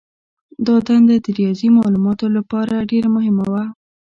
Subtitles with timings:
[0.65, 3.63] دا دنده د ریاضي مالوماتو لپاره ډېره مهمه وه.